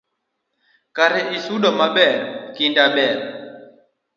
[0.95, 2.15] Kare isudo maber,
[2.55, 3.17] kinda ber